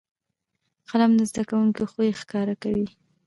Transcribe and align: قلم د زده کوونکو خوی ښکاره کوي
قلم 0.89 1.11
د 1.17 1.21
زده 1.29 1.43
کوونکو 1.49 1.83
خوی 1.91 2.09
ښکاره 2.21 2.55
کوي 2.63 2.87